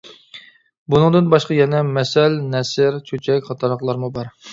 [0.93, 4.33] بۇنىڭدىن باشقا يەنە مەسەل، نەسر، چۆچەك قاتارلىقلارمۇ بار.